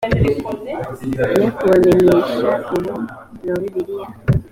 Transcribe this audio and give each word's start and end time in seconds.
ye 1.39 1.45
kubamenyesha 1.55 2.51
ubu 2.75 2.95
nobibiliya 3.45 4.07